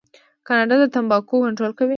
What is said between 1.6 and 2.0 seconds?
کوي.